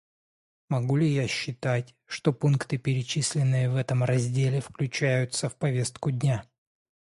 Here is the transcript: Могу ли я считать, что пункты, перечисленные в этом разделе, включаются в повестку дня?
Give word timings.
Могу 0.69 0.95
ли 0.95 1.07
я 1.07 1.27
считать, 1.27 1.95
что 2.07 2.33
пункты, 2.33 2.79
перечисленные 2.79 3.69
в 3.69 3.75
этом 3.75 4.03
разделе, 4.03 4.59
включаются 4.59 5.47
в 5.47 5.55
повестку 5.55 6.09
дня? 6.09 6.43